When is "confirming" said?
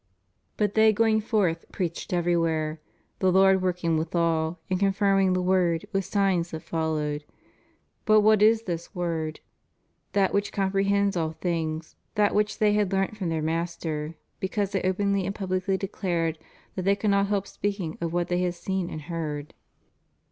4.79-5.33